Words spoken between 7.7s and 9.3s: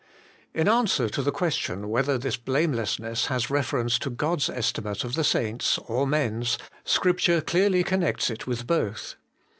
connects it with both.